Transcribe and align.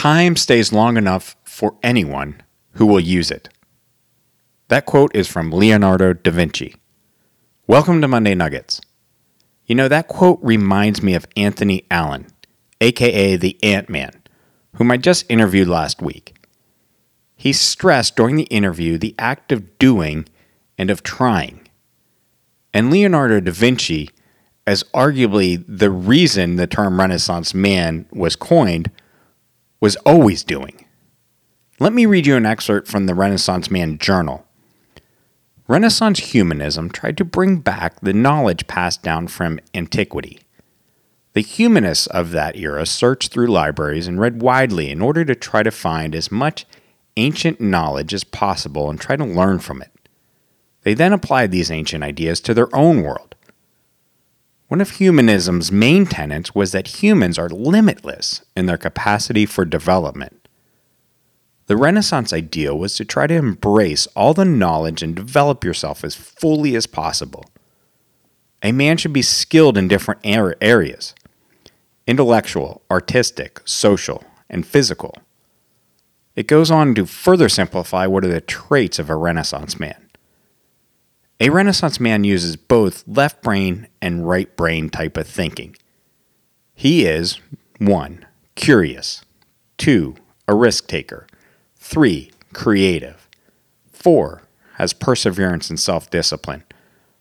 Time 0.00 0.34
stays 0.34 0.72
long 0.72 0.96
enough 0.96 1.36
for 1.44 1.76
anyone 1.82 2.42
who 2.76 2.86
will 2.86 2.98
use 2.98 3.30
it. 3.30 3.50
That 4.68 4.86
quote 4.86 5.14
is 5.14 5.28
from 5.28 5.52
Leonardo 5.52 6.14
da 6.14 6.30
Vinci. 6.30 6.74
Welcome 7.66 8.00
to 8.00 8.08
Monday 8.08 8.34
Nuggets. 8.34 8.80
You 9.66 9.74
know, 9.74 9.88
that 9.88 10.08
quote 10.08 10.38
reminds 10.40 11.02
me 11.02 11.12
of 11.12 11.26
Anthony 11.36 11.84
Allen, 11.90 12.28
aka 12.80 13.36
the 13.36 13.62
Ant 13.62 13.90
Man, 13.90 14.22
whom 14.76 14.90
I 14.90 14.96
just 14.96 15.30
interviewed 15.30 15.68
last 15.68 16.00
week. 16.00 16.34
He 17.36 17.52
stressed 17.52 18.16
during 18.16 18.36
the 18.36 18.44
interview 18.44 18.96
the 18.96 19.14
act 19.18 19.52
of 19.52 19.78
doing 19.78 20.26
and 20.78 20.88
of 20.88 21.02
trying. 21.02 21.68
And 22.72 22.90
Leonardo 22.90 23.38
da 23.40 23.52
Vinci, 23.52 24.08
as 24.66 24.82
arguably 24.94 25.62
the 25.68 25.90
reason 25.90 26.56
the 26.56 26.66
term 26.66 26.98
Renaissance 26.98 27.52
man 27.52 28.06
was 28.12 28.34
coined, 28.34 28.90
was 29.80 29.96
always 29.96 30.44
doing. 30.44 30.84
Let 31.78 31.92
me 31.94 32.04
read 32.04 32.26
you 32.26 32.36
an 32.36 32.44
excerpt 32.44 32.86
from 32.86 33.06
the 33.06 33.14
Renaissance 33.14 33.70
Man 33.70 33.96
Journal. 33.98 34.46
Renaissance 35.66 36.18
humanism 36.18 36.90
tried 36.90 37.16
to 37.16 37.24
bring 37.24 37.58
back 37.58 38.00
the 38.00 38.12
knowledge 38.12 38.66
passed 38.66 39.02
down 39.02 39.28
from 39.28 39.60
antiquity. 39.74 40.40
The 41.32 41.42
humanists 41.42 42.08
of 42.08 42.32
that 42.32 42.56
era 42.56 42.84
searched 42.84 43.32
through 43.32 43.46
libraries 43.46 44.08
and 44.08 44.20
read 44.20 44.42
widely 44.42 44.90
in 44.90 45.00
order 45.00 45.24
to 45.24 45.34
try 45.34 45.62
to 45.62 45.70
find 45.70 46.14
as 46.14 46.30
much 46.30 46.66
ancient 47.16 47.60
knowledge 47.60 48.12
as 48.12 48.24
possible 48.24 48.90
and 48.90 49.00
try 49.00 49.16
to 49.16 49.24
learn 49.24 49.60
from 49.60 49.80
it. 49.80 49.92
They 50.82 50.92
then 50.94 51.12
applied 51.12 51.50
these 51.50 51.70
ancient 51.70 52.02
ideas 52.02 52.40
to 52.40 52.54
their 52.54 52.74
own 52.74 53.02
world. 53.02 53.34
One 54.70 54.80
of 54.80 54.90
humanism's 54.90 55.72
main 55.72 56.06
tenets 56.06 56.54
was 56.54 56.70
that 56.70 57.02
humans 57.02 57.40
are 57.40 57.48
limitless 57.48 58.42
in 58.56 58.66
their 58.66 58.78
capacity 58.78 59.44
for 59.44 59.64
development. 59.64 60.46
The 61.66 61.76
Renaissance 61.76 62.32
ideal 62.32 62.78
was 62.78 62.94
to 62.94 63.04
try 63.04 63.26
to 63.26 63.34
embrace 63.34 64.06
all 64.14 64.32
the 64.32 64.44
knowledge 64.44 65.02
and 65.02 65.16
develop 65.16 65.64
yourself 65.64 66.04
as 66.04 66.14
fully 66.14 66.76
as 66.76 66.86
possible. 66.86 67.46
A 68.62 68.70
man 68.70 68.96
should 68.96 69.12
be 69.12 69.22
skilled 69.22 69.76
in 69.76 69.88
different 69.88 70.20
areas 70.22 71.16
intellectual, 72.06 72.82
artistic, 72.92 73.60
social, 73.64 74.22
and 74.48 74.64
physical. 74.64 75.16
It 76.36 76.46
goes 76.46 76.70
on 76.70 76.94
to 76.94 77.06
further 77.06 77.48
simplify 77.48 78.06
what 78.06 78.24
are 78.24 78.28
the 78.28 78.40
traits 78.40 79.00
of 79.00 79.10
a 79.10 79.16
Renaissance 79.16 79.80
man. 79.80 80.09
A 81.42 81.48
Renaissance 81.48 81.98
man 81.98 82.22
uses 82.22 82.56
both 82.56 83.02
left 83.08 83.42
brain 83.42 83.88
and 84.02 84.28
right 84.28 84.54
brain 84.56 84.90
type 84.90 85.16
of 85.16 85.26
thinking. 85.26 85.74
He 86.74 87.06
is 87.06 87.40
1. 87.78 88.26
Curious, 88.56 89.24
2. 89.78 90.16
A 90.48 90.54
risk 90.54 90.86
taker, 90.86 91.26
3. 91.76 92.30
Creative, 92.52 93.26
4. 93.90 94.42
Has 94.74 94.92
perseverance 94.92 95.70
and 95.70 95.80
self 95.80 96.10
discipline, 96.10 96.62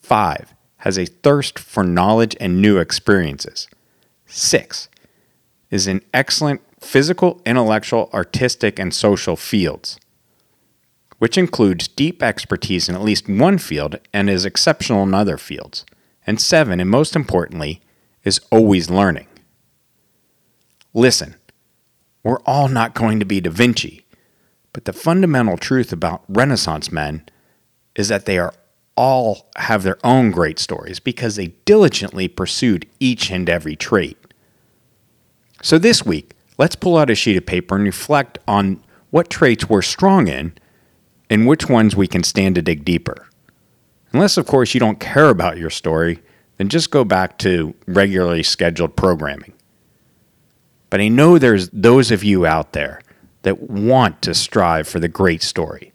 5. 0.00 0.54
Has 0.78 0.98
a 0.98 1.06
thirst 1.06 1.56
for 1.56 1.84
knowledge 1.84 2.36
and 2.40 2.60
new 2.60 2.78
experiences. 2.78 3.68
Six 4.26 4.88
is 5.70 5.86
in 5.86 6.02
excellent 6.12 6.62
physical, 6.80 7.40
intellectual, 7.46 8.10
artistic, 8.12 8.80
and 8.80 8.92
social 8.92 9.36
fields, 9.36 10.00
which 11.20 11.36
includes 11.36 11.86
deep 11.86 12.22
expertise 12.22 12.88
in 12.88 12.94
at 12.94 13.02
least 13.02 13.28
one 13.28 13.58
field 13.58 14.00
and 14.10 14.30
is 14.30 14.46
exceptional 14.46 15.02
in 15.02 15.12
other 15.12 15.36
fields. 15.36 15.84
And 16.26 16.40
seven, 16.40 16.80
and 16.80 16.88
most 16.88 17.14
importantly, 17.14 17.82
is 18.24 18.40
always 18.50 18.88
learning. 18.88 19.26
Listen, 20.94 21.34
we're 22.22 22.40
all 22.46 22.68
not 22.68 22.94
going 22.94 23.20
to 23.20 23.26
be 23.26 23.38
Da 23.38 23.50
Vinci, 23.50 24.06
but 24.72 24.86
the 24.86 24.94
fundamental 24.94 25.58
truth 25.58 25.92
about 25.92 26.24
Renaissance 26.26 26.90
men 26.90 27.26
is 27.94 28.08
that 28.08 28.24
they 28.24 28.38
are 28.38 28.54
all 28.96 29.50
have 29.56 29.82
their 29.82 29.98
own 30.02 30.30
great 30.30 30.58
stories 30.58 31.00
because 31.00 31.36
they 31.36 31.48
diligently 31.66 32.28
pursued 32.28 32.88
each 32.98 33.30
and 33.30 33.50
every 33.50 33.76
trait. 33.76 34.16
So 35.62 35.76
this 35.76 36.02
week, 36.06 36.32
let's 36.56 36.76
pull 36.76 36.96
out 36.96 37.10
a 37.10 37.14
sheet 37.14 37.36
of 37.36 37.44
paper 37.44 37.76
and 37.76 37.84
reflect 37.84 38.38
on 38.48 38.82
what 39.10 39.28
traits 39.28 39.68
we're 39.68 39.82
strong 39.82 40.26
in 40.26 40.54
and 41.30 41.46
which 41.46 41.68
ones 41.68 41.96
we 41.96 42.08
can 42.08 42.24
stand 42.24 42.56
to 42.56 42.62
dig 42.62 42.84
deeper. 42.84 43.28
Unless, 44.12 44.36
of 44.36 44.46
course, 44.46 44.74
you 44.74 44.80
don't 44.80 44.98
care 44.98 45.30
about 45.30 45.56
your 45.56 45.70
story, 45.70 46.20
then 46.58 46.68
just 46.68 46.90
go 46.90 47.04
back 47.04 47.38
to 47.38 47.74
regularly 47.86 48.42
scheduled 48.42 48.96
programming. 48.96 49.54
But 50.90 51.00
I 51.00 51.08
know 51.08 51.38
there's 51.38 51.70
those 51.70 52.10
of 52.10 52.24
you 52.24 52.44
out 52.44 52.72
there 52.72 53.00
that 53.42 53.70
want 53.70 54.20
to 54.22 54.34
strive 54.34 54.88
for 54.88 54.98
the 54.98 55.08
great 55.08 55.42
story. 55.42 55.92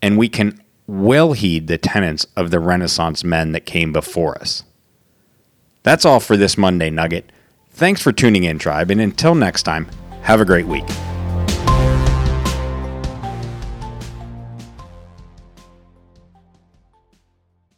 And 0.00 0.18
we 0.18 0.28
can 0.28 0.60
well 0.86 1.34
heed 1.34 1.68
the 1.68 1.78
tenets 1.78 2.26
of 2.34 2.50
the 2.50 2.58
Renaissance 2.58 3.22
men 3.22 3.52
that 3.52 3.66
came 3.66 3.92
before 3.92 4.36
us. 4.38 4.64
That's 5.82 6.04
all 6.04 6.20
for 6.20 6.36
this 6.36 6.56
Monday 6.56 6.90
Nugget. 6.90 7.30
Thanks 7.70 8.00
for 8.00 8.12
tuning 8.12 8.44
in, 8.44 8.58
Tribe, 8.58 8.90
and 8.90 9.00
until 9.00 9.34
next 9.34 9.62
time, 9.62 9.88
have 10.22 10.40
a 10.40 10.44
great 10.44 10.66
week. 10.66 10.84